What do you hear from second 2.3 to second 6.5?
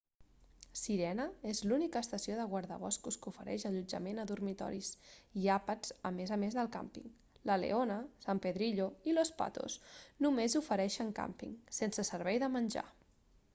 de guardaboscos que ofereix allotjament a dormitoris i àpats a més a